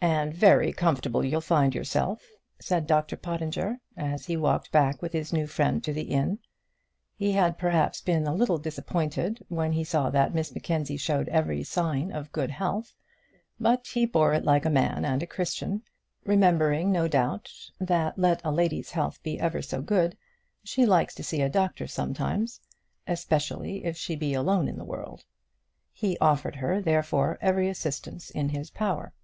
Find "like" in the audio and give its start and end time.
14.44-14.66